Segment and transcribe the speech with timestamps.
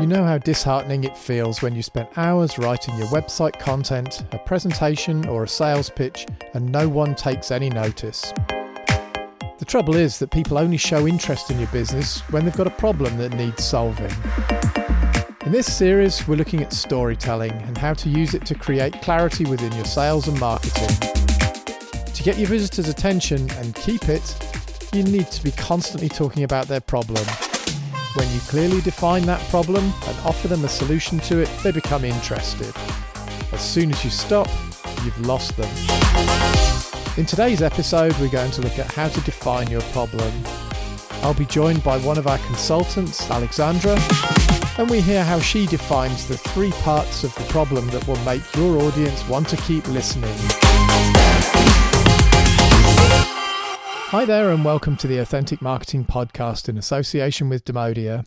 [0.00, 4.38] You know how disheartening it feels when you spend hours writing your website content, a
[4.38, 8.32] presentation, or a sales pitch, and no one takes any notice.
[9.58, 12.70] The trouble is that people only show interest in your business when they've got a
[12.70, 14.10] problem that needs solving.
[15.44, 19.44] In this series, we're looking at storytelling and how to use it to create clarity
[19.44, 20.96] within your sales and marketing.
[22.06, 24.34] To get your visitors' attention and keep it,
[24.94, 27.26] you need to be constantly talking about their problem.
[28.14, 32.04] When you clearly define that problem and offer them a solution to it, they become
[32.04, 32.74] interested.
[33.52, 34.48] As soon as you stop,
[35.04, 35.70] you've lost them.
[37.16, 40.32] In today's episode, we're going to look at how to define your problem.
[41.22, 43.96] I'll be joined by one of our consultants, Alexandra,
[44.76, 48.42] and we hear how she defines the three parts of the problem that will make
[48.56, 50.34] your audience want to keep listening.
[54.10, 58.26] Hi there, and welcome to the Authentic Marketing Podcast in association with Demodia.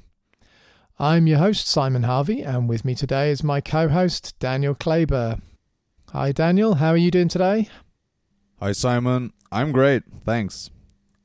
[0.98, 5.42] I'm your host, Simon Harvey, and with me today is my co host, Daniel Kleber.
[6.14, 6.76] Hi, Daniel.
[6.76, 7.68] How are you doing today?
[8.62, 9.34] Hi, Simon.
[9.52, 10.04] I'm great.
[10.24, 10.70] Thanks.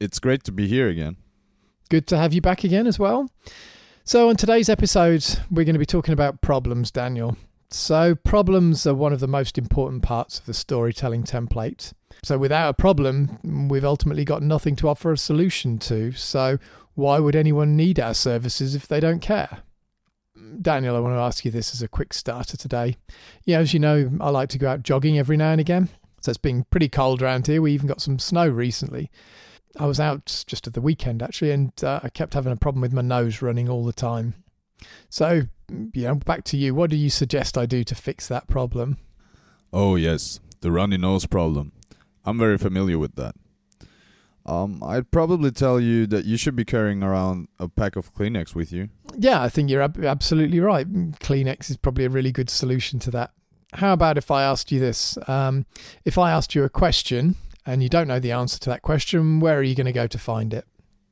[0.00, 1.18] It's great to be here again.
[1.88, 3.30] Good to have you back again as well.
[4.02, 7.36] So, on today's episode, we're going to be talking about problems, Daniel.
[7.70, 11.92] So, problems are one of the most important parts of the storytelling template.
[12.22, 16.12] So without a problem, we've ultimately got nothing to offer a solution to.
[16.12, 16.58] So
[16.94, 19.58] why would anyone need our services if they don't care?
[20.60, 22.96] Daniel, I want to ask you this as a quick starter today.
[23.44, 25.88] Yeah, as you know, I like to go out jogging every now and again.
[26.20, 27.62] So it's been pretty cold around here.
[27.62, 29.10] We even got some snow recently.
[29.78, 32.80] I was out just at the weekend actually, and uh, I kept having a problem
[32.80, 34.34] with my nose running all the time.
[35.08, 36.74] So, you know, back to you.
[36.74, 38.98] What do you suggest I do to fix that problem?
[39.72, 41.72] Oh, yes, the runny nose problem.
[42.24, 43.34] I'm very familiar with that.
[44.46, 48.54] Um, I'd probably tell you that you should be carrying around a pack of Kleenex
[48.54, 48.88] with you.
[49.14, 50.90] Yeah, I think you're ab- absolutely right.
[50.90, 53.32] Kleenex is probably a really good solution to that.
[53.74, 55.18] How about if I asked you this?
[55.28, 55.66] Um,
[56.06, 57.36] if I asked you a question
[57.66, 60.06] and you don't know the answer to that question, where are you going to go
[60.06, 60.64] to find it?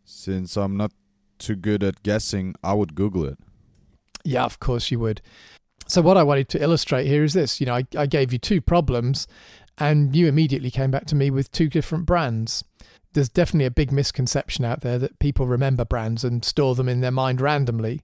[0.06, 0.92] Since I'm not
[1.38, 3.38] too good at guessing, I would Google it.
[4.26, 5.22] Yeah, of course you would.
[5.86, 8.38] So, what I wanted to illustrate here is this you know, I, I gave you
[8.38, 9.28] two problems
[9.78, 12.64] and you immediately came back to me with two different brands.
[13.12, 17.00] There's definitely a big misconception out there that people remember brands and store them in
[17.00, 18.02] their mind randomly.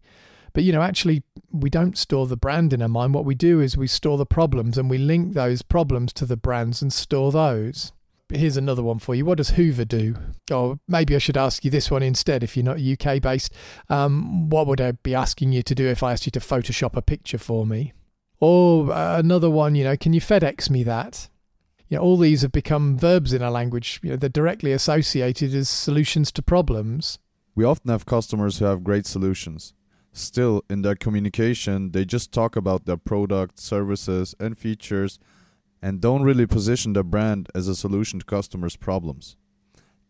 [0.53, 3.15] But you know, actually, we don't store the brand in our mind.
[3.15, 6.37] What we do is we store the problems and we link those problems to the
[6.37, 7.93] brands and store those.
[8.33, 9.25] Here's another one for you.
[9.25, 10.17] What does Hoover do?
[10.51, 13.53] Or maybe I should ask you this one instead if you're not UK based.
[13.89, 16.97] Um, what would I be asking you to do if I asked you to Photoshop
[16.97, 17.93] a picture for me?
[18.41, 21.29] Or uh, another one, you know, can you FedEx me that?
[21.93, 24.01] you know, all these have become verbs in our language.
[24.03, 27.19] You know, they're directly associated as solutions to problems.
[27.55, 29.75] We often have customers who have great solutions.
[30.11, 35.19] Still, in their communication, they just talk about their product, services, and features
[35.83, 39.37] and don't really position their brand as a solution to customers' problems.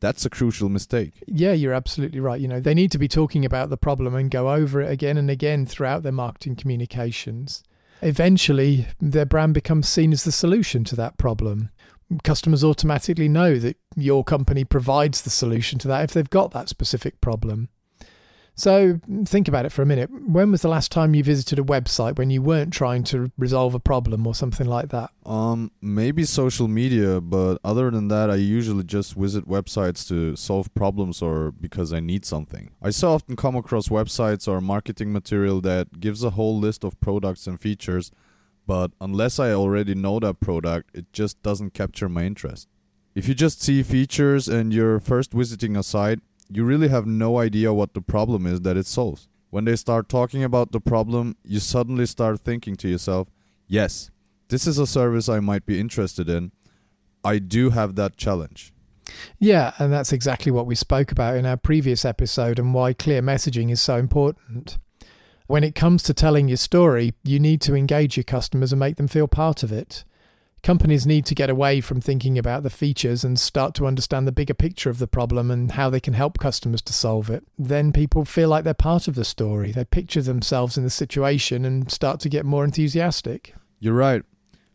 [0.01, 1.23] That's a crucial mistake.
[1.27, 2.41] Yeah, you're absolutely right.
[2.41, 5.17] You know, they need to be talking about the problem and go over it again
[5.17, 7.63] and again throughout their marketing communications
[8.03, 11.71] eventually their brand becomes seen as the solution to that problem.
[12.25, 16.69] Customers automatically know that your company provides the solution to that if they've got that
[16.69, 17.71] specific problem.
[18.55, 20.11] So think about it for a minute.
[20.11, 23.75] When was the last time you visited a website when you weren't trying to resolve
[23.75, 25.11] a problem or something like that?
[25.25, 30.73] Um, maybe social media, but other than that, I usually just visit websites to solve
[30.75, 32.71] problems or because I need something.
[32.83, 37.01] I so often come across websites or marketing material that gives a whole list of
[37.01, 38.11] products and features,
[38.67, 42.69] but unless I already know that product, it just doesn't capture my interest.
[43.15, 46.21] If you just see features and you're first visiting a site,
[46.55, 49.29] you really have no idea what the problem is that it solves.
[49.51, 53.29] When they start talking about the problem, you suddenly start thinking to yourself,
[53.67, 54.11] yes,
[54.49, 56.53] this is a service I might be interested in.
[57.25, 58.73] I do have that challenge.
[59.39, 63.21] Yeah, and that's exactly what we spoke about in our previous episode and why clear
[63.21, 64.79] messaging is so important.
[65.47, 68.97] When it comes to telling your story, you need to engage your customers and make
[68.97, 70.05] them feel part of it.
[70.63, 74.33] Companies need to get away from thinking about the features and start to understand the
[74.33, 77.43] bigger picture of the problem and how they can help customers to solve it.
[77.59, 79.73] Then people feel like they're part of the story.
[79.73, 83.55] They picture themselves in the situation and start to get more enthusiastic.
[83.81, 84.23] You're right.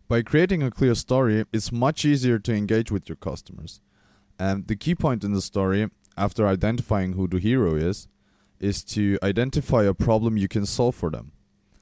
[0.10, 3.80] By creating a clear story, it's much easier to engage with your customers.
[4.38, 8.10] And the key point in the story, after identifying who the hero is,
[8.60, 11.32] is to identify a problem you can solve for them.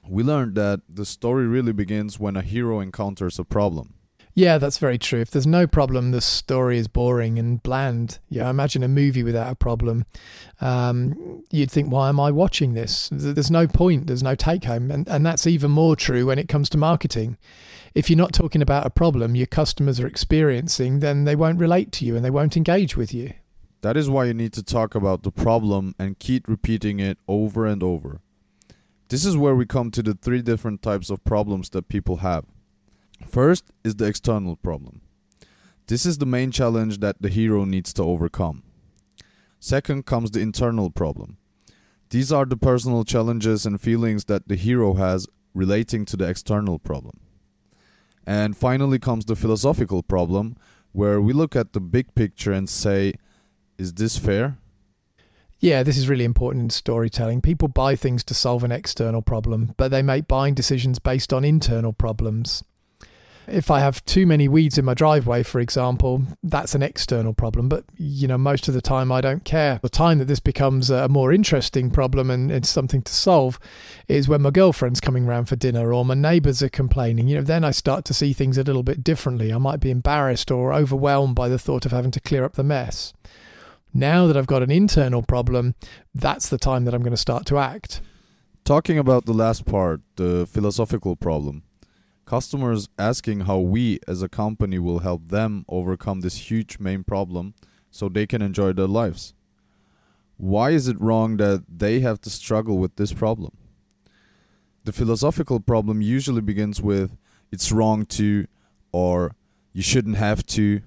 [0.08, 3.94] We learned that the story really begins when a hero encounters a problem.
[4.36, 5.22] Yeah, that's very true.
[5.22, 8.18] If there's no problem, the story is boring and bland.
[8.28, 10.04] Yeah, imagine a movie without a problem.
[10.60, 13.08] Um, you'd think, why am I watching this?
[13.10, 14.90] There's no point, there's no take home.
[14.90, 17.38] And, and that's even more true when it comes to marketing.
[17.94, 21.90] If you're not talking about a problem your customers are experiencing, then they won't relate
[21.92, 23.32] to you and they won't engage with you.
[23.80, 27.64] That is why you need to talk about the problem and keep repeating it over
[27.64, 28.20] and over.
[29.08, 32.44] This is where we come to the three different types of problems that people have.
[33.26, 35.00] First is the external problem.
[35.86, 38.64] This is the main challenge that the hero needs to overcome.
[39.60, 41.38] Second comes the internal problem.
[42.10, 46.78] These are the personal challenges and feelings that the hero has relating to the external
[46.78, 47.18] problem.
[48.26, 50.56] And finally comes the philosophical problem,
[50.92, 53.14] where we look at the big picture and say,
[53.78, 54.58] is this fair?
[55.58, 57.40] Yeah, this is really important in storytelling.
[57.40, 61.44] People buy things to solve an external problem, but they make buying decisions based on
[61.44, 62.62] internal problems.
[63.48, 67.68] If I have too many weeds in my driveway, for example, that's an external problem.
[67.68, 69.78] But, you know, most of the time I don't care.
[69.82, 73.60] The time that this becomes a more interesting problem and it's something to solve
[74.08, 77.28] is when my girlfriend's coming round for dinner or my neighbours are complaining.
[77.28, 79.52] You know, then I start to see things a little bit differently.
[79.52, 82.64] I might be embarrassed or overwhelmed by the thought of having to clear up the
[82.64, 83.12] mess.
[83.94, 85.76] Now that I've got an internal problem,
[86.12, 88.00] that's the time that I'm going to start to act.
[88.64, 91.62] Talking about the last part, the philosophical problem
[92.26, 97.54] customers asking how we as a company will help them overcome this huge main problem
[97.90, 99.32] so they can enjoy their lives.
[100.36, 103.56] Why is it wrong that they have to struggle with this problem?
[104.84, 107.16] The philosophical problem usually begins with
[107.50, 108.46] it's wrong to
[108.92, 109.34] or
[109.72, 110.82] you shouldn't have to.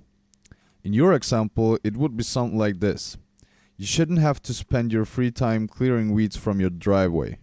[0.83, 3.17] In your example, it would be something like this.
[3.77, 7.39] You shouldn't have to spend your free time clearing weeds from your driveway.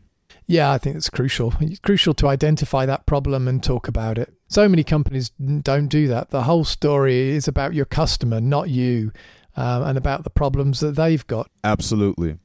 [0.47, 1.55] Yeah, I think it's crucial.
[1.61, 4.33] It's crucial to identify that problem and talk about it.
[4.49, 6.31] So many companies don't do that.
[6.31, 9.13] The whole story is about your customer, not you,
[9.57, 11.51] um, and about the problems that they've got.
[11.65, 12.39] Absolutely.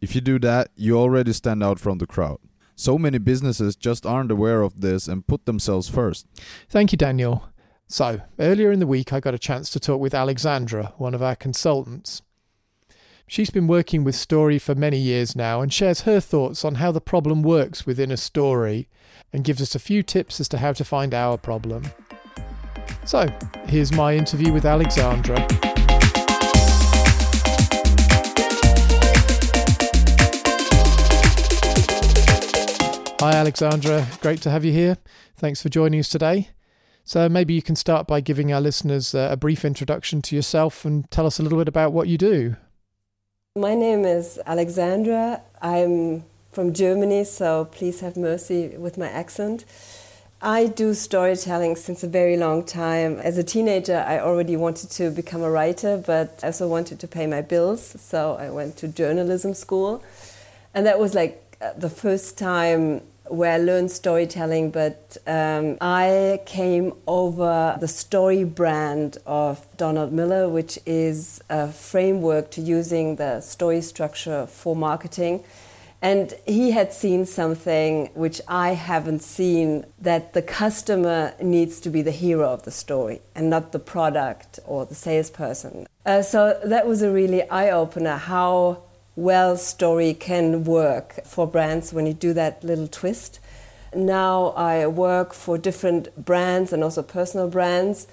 [0.00, 2.38] If you do that, you already stand out from the crowd.
[2.74, 6.26] So many businesses just aren't aware of this and put themselves first.
[6.68, 7.48] Thank you, Daniel.
[7.88, 11.22] So, earlier in the week, I got a chance to talk with Alexandra, one of
[11.22, 12.20] our consultants.
[13.28, 16.92] She's been working with story for many years now and shares her thoughts on how
[16.92, 18.88] the problem works within a story
[19.32, 21.82] and gives us a few tips as to how to find our problem.
[23.04, 23.26] So,
[23.66, 25.38] here's my interview with Alexandra.
[33.18, 34.06] Hi, Alexandra.
[34.20, 34.98] Great to have you here.
[35.36, 36.50] Thanks for joining us today.
[37.04, 40.84] So, maybe you can start by giving our listeners uh, a brief introduction to yourself
[40.84, 42.54] and tell us a little bit about what you do.
[43.56, 45.40] My name is Alexandra.
[45.62, 49.64] I'm from Germany, so please have mercy with my accent.
[50.42, 53.18] I do storytelling since a very long time.
[53.18, 57.08] As a teenager, I already wanted to become a writer, but I also wanted to
[57.08, 60.04] pay my bills, so I went to journalism school.
[60.74, 66.40] And that was like uh, the first time where I learned storytelling, but um, I
[66.46, 73.40] came over the story brand of Donald Miller, which is a framework to using the
[73.40, 75.44] story structure for marketing.
[76.02, 82.02] And he had seen something which I haven't seen that the customer needs to be
[82.02, 85.86] the hero of the story and not the product or the salesperson.
[86.04, 88.82] Uh, so that was a really eye opener how
[89.16, 93.40] well story can work for brands when you do that little twist.
[93.94, 98.06] Now I work for different brands and also personal brands,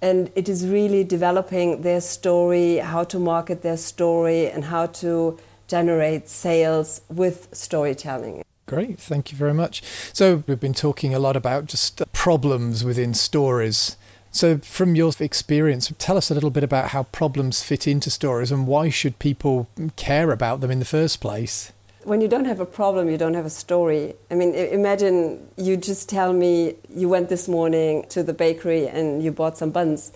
[0.00, 5.38] and it is really developing their story, how to market their story, and how to
[5.66, 8.44] generate sales with storytelling.
[8.66, 9.82] Great, thank you very much.
[10.12, 13.96] So, we've been talking a lot about just problems within stories.
[14.34, 18.50] So, from your experience, tell us a little bit about how problems fit into stories
[18.50, 21.70] and why should people care about them in the first place?
[22.02, 24.14] When you don't have a problem, you don't have a story.
[24.32, 29.22] I mean, imagine you just tell me you went this morning to the bakery and
[29.22, 30.10] you bought some buns.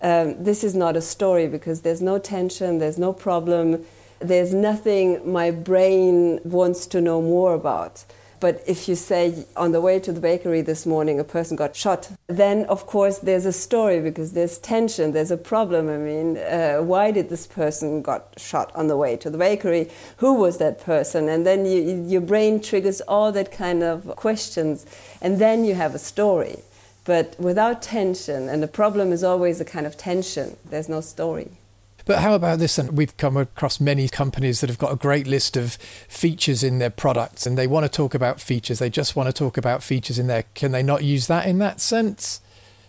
[0.00, 3.84] Um, this is not a story because there's no tension, there's no problem,
[4.20, 8.06] there's nothing my brain wants to know more about.
[8.40, 11.76] But if you say on the way to the bakery this morning a person got
[11.76, 15.90] shot, then of course there's a story because there's tension, there's a problem.
[15.90, 19.90] I mean, uh, why did this person got shot on the way to the bakery?
[20.16, 21.28] Who was that person?
[21.28, 24.86] And then you, your brain triggers all that kind of questions,
[25.20, 26.60] and then you have a story.
[27.04, 31.50] But without tension, and the problem is always a kind of tension, there's no story.
[32.04, 32.78] But how about this?
[32.78, 35.74] And we've come across many companies that have got a great list of
[36.08, 38.78] features in their products and they want to talk about features.
[38.78, 40.44] They just want to talk about features in there.
[40.54, 42.40] Can they not use that in that sense?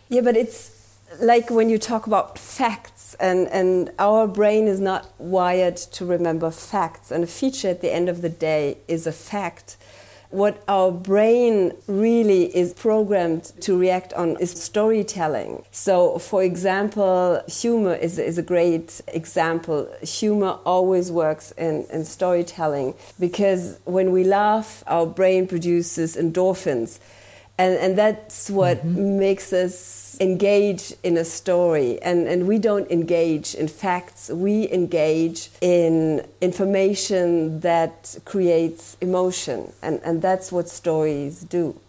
[0.10, 0.82] Yeah, but it's
[1.20, 6.51] like when you talk about facts, and, and our brain is not wired to remember
[6.51, 9.77] facts, and a feature at the end of the day is a fact.
[10.32, 15.64] What our brain really is programmed to react on is storytelling.
[15.72, 19.90] So, for example, humor is, is a great example.
[20.02, 27.00] Humor always works in, in storytelling because when we laugh, our brain produces endorphins
[27.62, 29.20] and, and that's what mm-hmm.
[29.20, 35.50] makes us engage in a story and, and we don't engage in facts we engage
[35.62, 41.80] in information that creates emotion and, and that's what stories do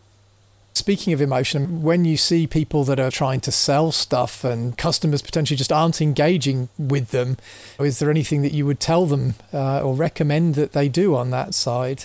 [0.75, 5.21] Speaking of emotion, when you see people that are trying to sell stuff and customers
[5.21, 7.37] potentially just aren't engaging with them,
[7.79, 11.29] is there anything that you would tell them uh, or recommend that they do on
[11.29, 12.05] that side?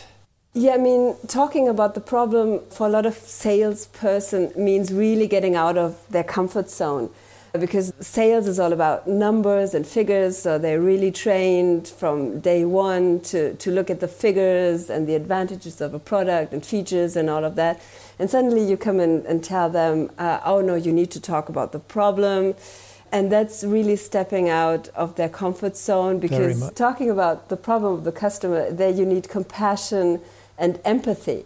[0.54, 5.56] Yeah, I mean, talking about the problem for a lot of salesperson means really getting
[5.56, 7.12] out of their comfort zone
[7.54, 10.38] because sales is all about numbers and figures.
[10.38, 15.16] So they're really trained from day one to, to look at the figures and the
[15.16, 17.82] advantages of a product and features and all of that.
[18.20, 21.50] And suddenly you come in and tell them, uh, oh no, you need to talk
[21.50, 22.56] about the problem.
[23.12, 28.04] And that's really stepping out of their comfort zone because talking about the problem of
[28.04, 30.20] the customer, there you need compassion
[30.57, 31.45] and empathy.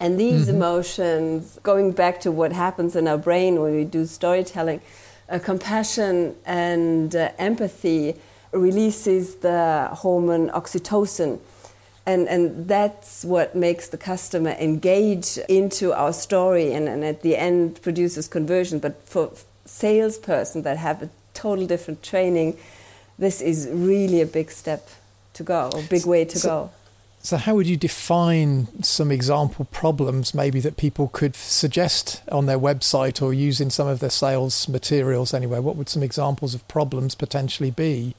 [0.00, 0.56] And these mm-hmm.
[0.56, 4.80] emotions, going back to what happens in our brain when we do storytelling,
[5.28, 8.14] uh, compassion and uh, empathy
[8.52, 11.40] releases the hormone oxytocin.
[12.06, 17.36] And, and that's what makes the customer engage into our story and, and at the
[17.36, 18.78] end produces conversion.
[18.78, 19.32] But for
[19.66, 22.56] salesperson that have a total different training,
[23.18, 24.88] this is really a big step
[25.34, 26.70] to go, a big way to so, go.
[27.20, 32.58] So, how would you define some example problems maybe that people could suggest on their
[32.58, 35.58] website or use in some of their sales materials anyway?
[35.58, 38.14] What would some examples of problems potentially be?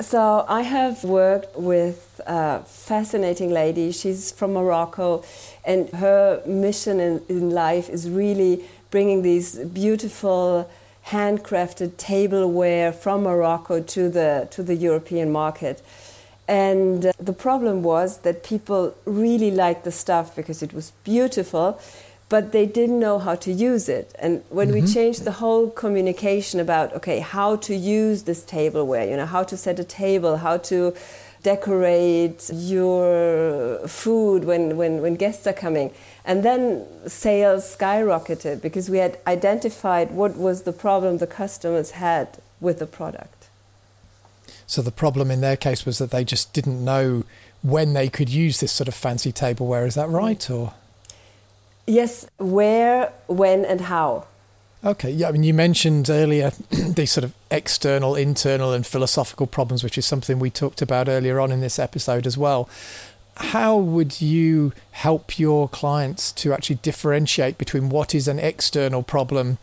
[0.00, 3.92] So, I have worked with a fascinating lady.
[3.92, 5.22] She's from Morocco,
[5.64, 10.68] and her mission in, in life is really bringing these beautiful
[11.08, 15.82] handcrafted tableware from Morocco to the, to the European market.
[16.52, 21.80] And uh, the problem was that people really liked the stuff because it was beautiful,
[22.28, 24.14] but they didn't know how to use it.
[24.18, 24.86] And when mm-hmm.
[24.86, 29.44] we changed the whole communication about, okay, how to use this tableware, you know, how
[29.44, 30.94] to set a table, how to
[31.42, 35.90] decorate your food when, when, when guests are coming.
[36.22, 42.42] And then sales skyrocketed because we had identified what was the problem the customers had
[42.60, 43.41] with the product.
[44.66, 47.24] So the problem in their case was that they just didn't know
[47.62, 49.86] when they could use this sort of fancy tableware.
[49.86, 50.50] Is that right?
[50.50, 50.74] Or
[51.86, 54.26] yes, where, when, and how.
[54.84, 55.28] Okay, yeah.
[55.28, 60.04] I mean, you mentioned earlier these sort of external, internal, and philosophical problems, which is
[60.04, 62.68] something we talked about earlier on in this episode as well.
[63.36, 69.58] How would you help your clients to actually differentiate between what is an external problem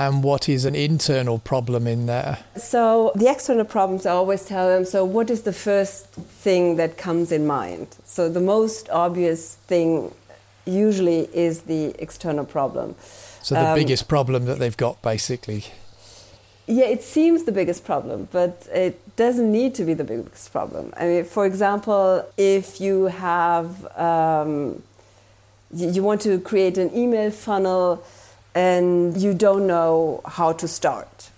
[0.00, 2.38] and what is an internal problem in there?
[2.56, 6.96] So, the external problems, I always tell them so, what is the first thing that
[6.96, 7.98] comes in mind?
[8.04, 10.14] So, the most obvious thing
[10.64, 12.94] usually is the external problem.
[13.42, 15.66] So, the um, biggest problem that they've got, basically.
[16.66, 20.94] Yeah, it seems the biggest problem, but it doesn't need to be the biggest problem.
[20.96, 24.82] I mean, for example, if you have, um,
[25.74, 28.02] you want to create an email funnel
[28.54, 31.30] and you don't know how to start.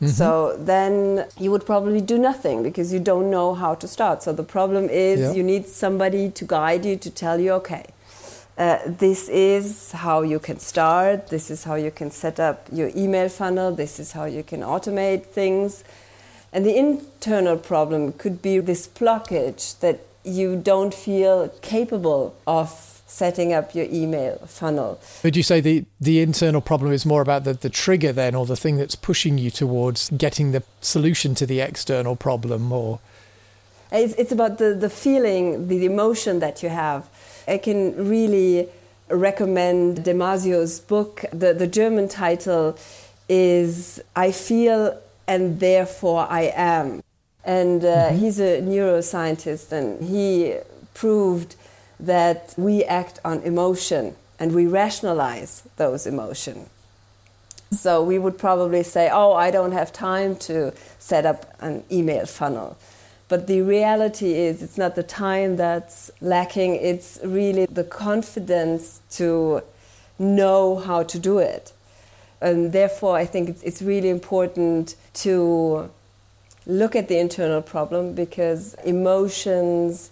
[0.00, 0.06] Mm-hmm.
[0.06, 4.22] So then you would probably do nothing because you don't know how to start.
[4.22, 5.32] So the problem is yeah.
[5.32, 7.84] you need somebody to guide you to tell you, okay,
[8.56, 12.90] uh, this is how you can start, this is how you can set up your
[12.96, 15.84] email funnel, this is how you can automate things.
[16.52, 23.52] And the internal problem could be this blockage that you don't feel capable of setting
[23.52, 25.00] up your email funnel.
[25.24, 28.46] Would you say the, the internal problem is more about the, the trigger then, or
[28.46, 33.00] the thing that's pushing you towards getting the solution to the external problem, or?
[33.90, 37.08] It's, it's about the, the feeling, the emotion that you have.
[37.48, 38.68] I can really
[39.08, 41.24] recommend Damasio's book.
[41.32, 42.78] The, the German title
[43.28, 47.02] is I Feel and Therefore I Am.
[47.44, 48.18] And uh, mm-hmm.
[48.18, 50.54] he's a neuroscientist and he
[50.94, 51.56] proved
[52.00, 56.68] that we act on emotion and we rationalize those emotions.
[57.72, 62.26] So we would probably say, oh, I don't have time to set up an email
[62.26, 62.76] funnel.
[63.28, 69.62] But the reality is, it's not the time that's lacking, it's really the confidence to
[70.18, 71.72] know how to do it.
[72.40, 75.90] And therefore, I think it's, it's really important to
[76.66, 80.10] look at the internal problem because emotions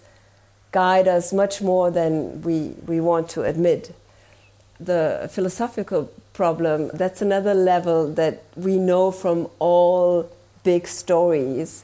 [0.71, 3.95] guide us much more than we, we want to admit.
[4.79, 10.29] The philosophical problem, that's another level that we know from all
[10.63, 11.83] big stories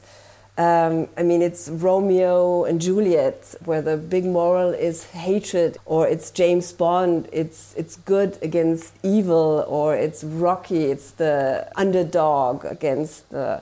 [0.58, 6.30] um, I mean, it's Romeo and Juliet, where the big moral is hatred, or it's
[6.30, 13.60] James Bond, it's, it's good against evil, or it's Rocky, it's the underdog against the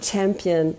[0.00, 0.78] champion.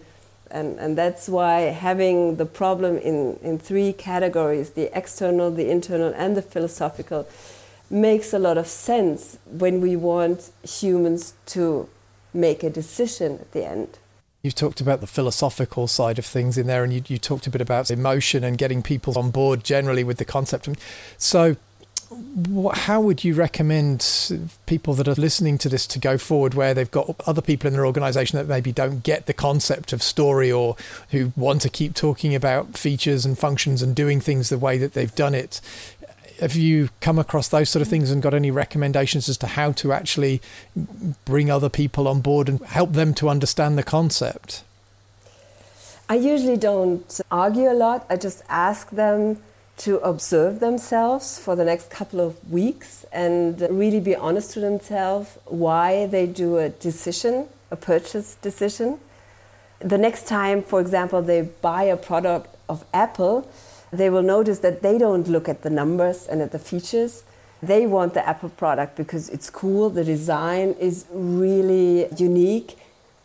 [0.52, 6.14] And, and that's why having the problem in, in three categories the external, the internal,
[6.16, 7.28] and the philosophical
[7.90, 11.90] makes a lot of sense when we want humans to
[12.34, 14.00] make a decision at the end.
[14.44, 17.52] You've talked about the philosophical side of things in there, and you, you talked a
[17.52, 20.68] bit about emotion and getting people on board generally with the concept.
[21.18, 21.58] So,
[22.12, 24.06] what, how would you recommend
[24.66, 27.74] people that are listening to this to go forward where they've got other people in
[27.74, 30.76] their organization that maybe don't get the concept of story or
[31.12, 34.94] who want to keep talking about features and functions and doing things the way that
[34.94, 35.62] they've done it?
[36.42, 39.72] have you come across those sort of things and got any recommendations as to how
[39.72, 40.42] to actually
[41.24, 44.64] bring other people on board and help them to understand the concept?
[46.10, 48.08] I usually don't argue a lot.
[48.10, 49.38] I just ask them
[49.84, 55.40] to observe themselves for the next couple of weeks and really be honest to themselves
[55.46, 59.00] why they do a decision, a purchase decision.
[59.80, 63.50] The next time, for example, they buy a product of Apple,
[63.92, 67.24] they will notice that they don't look at the numbers and at the features.
[67.64, 72.78] They want the Apple product because it's cool, the design is really unique,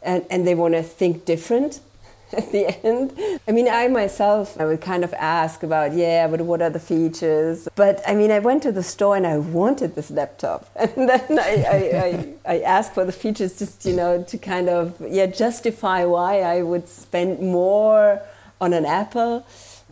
[0.03, 1.81] and, and they want to think different
[2.37, 3.13] at the end.
[3.47, 6.81] I mean, I myself, I would kind of ask about, yeah, but what are the
[6.81, 7.69] features?
[7.75, 10.71] But I mean, I went to the store and I wanted this laptop.
[10.97, 14.69] And then I, I, I, I asked for the features just, you know, to kind
[14.69, 18.23] of, yeah, justify why I would spend more
[18.61, 19.45] on an Apple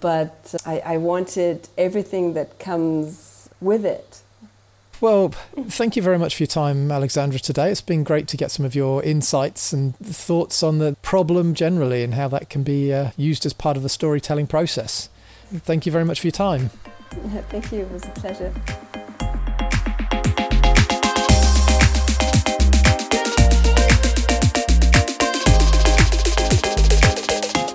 [0.05, 4.21] but I, I wanted everything that comes with it.
[5.05, 5.29] Well,
[5.69, 7.71] thank you very much for your time, Alexandra, today.
[7.71, 12.03] It's been great to get some of your insights and thoughts on the problem generally
[12.03, 15.11] and how that can be uh, used as part of the storytelling process.
[15.53, 16.71] Thank you very much for your time.
[17.51, 17.81] thank you.
[17.81, 18.51] It was a pleasure.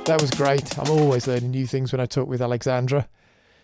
[0.06, 0.80] That was great.
[0.80, 3.08] I'm always learning new things when I talk with Alexandra.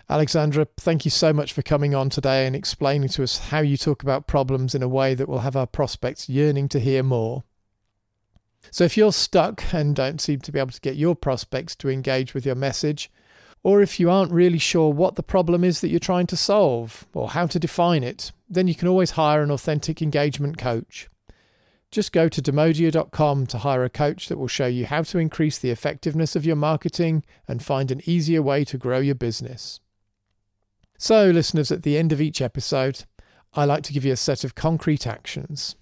[0.07, 3.75] Alexandra, thank you so much for coming on today and explaining to us how you
[3.75, 7.43] talk about problems in a way that will have our prospects yearning to hear more.
[8.69, 11.89] So, if you're stuck and don't seem to be able to get your prospects to
[11.89, 13.11] engage with your message,
[13.63, 17.07] or if you aren't really sure what the problem is that you're trying to solve
[17.15, 21.09] or how to define it, then you can always hire an authentic engagement coach.
[21.89, 25.57] Just go to demodia.com to hire a coach that will show you how to increase
[25.57, 29.79] the effectiveness of your marketing and find an easier way to grow your business.
[30.97, 33.03] So, listeners, at the end of each episode,
[33.53, 35.75] I like to give you a set of concrete actions.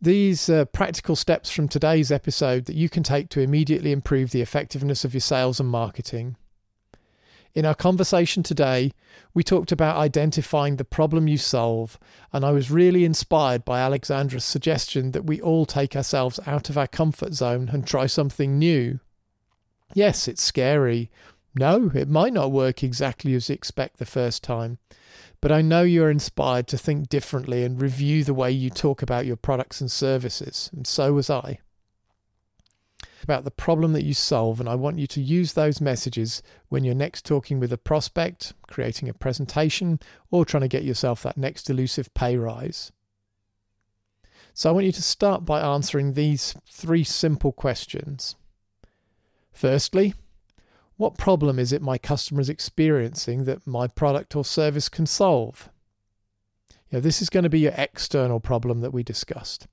[0.00, 4.40] These are practical steps from today's episode that you can take to immediately improve the
[4.40, 6.36] effectiveness of your sales and marketing.
[7.54, 8.92] In our conversation today,
[9.34, 11.98] we talked about identifying the problem you solve,
[12.32, 16.78] and I was really inspired by Alexandra's suggestion that we all take ourselves out of
[16.78, 19.00] our comfort zone and try something new.
[19.94, 21.10] Yes, it's scary.
[21.54, 24.78] No, it might not work exactly as you expect the first time.
[25.40, 29.26] But I know you're inspired to think differently and review the way you talk about
[29.26, 31.58] your products and services, and so was I
[33.22, 36.84] about the problem that you solve, and I want you to use those messages when
[36.84, 41.36] you're next talking with a prospect, creating a presentation, or trying to get yourself that
[41.36, 42.92] next elusive pay rise.
[44.54, 48.36] So I want you to start by answering these three simple questions.
[49.52, 50.14] Firstly,
[50.96, 55.68] what problem is it my customer is experiencing that my product or service can solve?
[56.90, 59.66] You this is going to be your external problem that we discussed.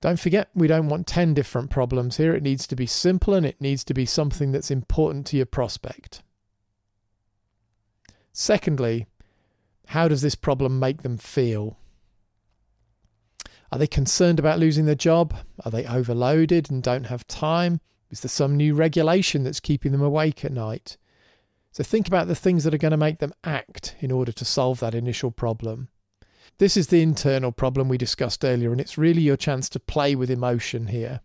[0.00, 2.34] Don't forget, we don't want 10 different problems here.
[2.34, 5.46] It needs to be simple and it needs to be something that's important to your
[5.46, 6.22] prospect.
[8.32, 9.06] Secondly,
[9.88, 11.78] how does this problem make them feel?
[13.72, 15.34] Are they concerned about losing their job?
[15.64, 17.80] Are they overloaded and don't have time?
[18.16, 20.96] Is there some new regulation that's keeping them awake at night?
[21.70, 24.44] So think about the things that are going to make them act in order to
[24.46, 25.88] solve that initial problem.
[26.56, 30.14] This is the internal problem we discussed earlier, and it's really your chance to play
[30.14, 31.20] with emotion here.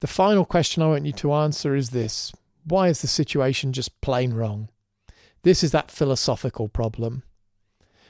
[0.00, 2.32] The final question I want you to answer is this
[2.64, 4.68] Why is the situation just plain wrong?
[5.44, 7.22] This is that philosophical problem.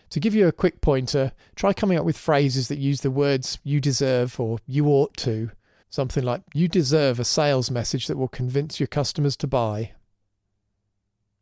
[0.08, 3.58] To give you a quick pointer, try coming up with phrases that use the words
[3.62, 5.50] you deserve or you ought to.
[5.92, 9.92] Something like, you deserve a sales message that will convince your customers to buy.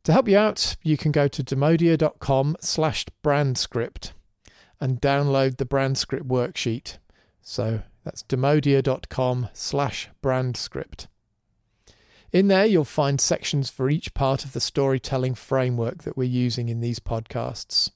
[0.03, 4.11] To help you out, you can go to demodia.com slash brandscript
[4.81, 6.99] and download the brandscript worksheet.
[7.41, 11.07] So that's demodia.com slash brandscript.
[12.33, 16.69] In there, you'll find sections for each part of the storytelling framework that we're using
[16.69, 17.93] in these podcasts.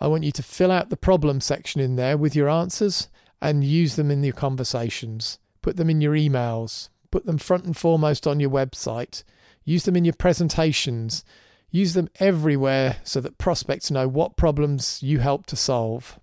[0.00, 3.08] I want you to fill out the problem section in there with your answers
[3.40, 5.38] and use them in your conversations.
[5.62, 9.24] Put them in your emails, put them front and foremost on your website,
[9.64, 11.24] use them in your presentations,
[11.70, 16.18] use them everywhere so that prospects know what problems you help to solve.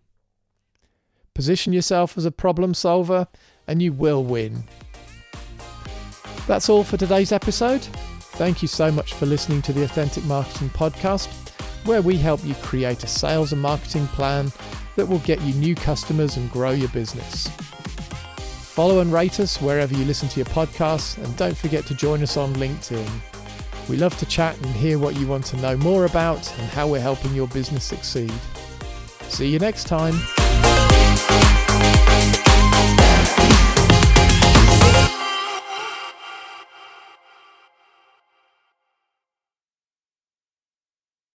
[1.33, 3.27] Position yourself as a problem solver
[3.67, 4.63] and you will win.
[6.47, 7.81] That's all for today's episode.
[8.37, 11.27] Thank you so much for listening to the Authentic Marketing Podcast,
[11.85, 14.51] where we help you create a sales and marketing plan
[14.97, 17.47] that will get you new customers and grow your business.
[17.47, 22.21] Follow and rate us wherever you listen to your podcasts, and don't forget to join
[22.21, 23.09] us on LinkedIn.
[23.87, 26.87] We love to chat and hear what you want to know more about and how
[26.87, 28.33] we're helping your business succeed.
[29.29, 30.15] See you next time.